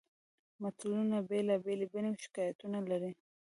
متلونه 0.61 1.17
بېلابېلې 1.29 1.85
بڼې 1.93 2.09
او 2.11 2.15
شکلونه 2.23 2.79
لري 2.91 3.11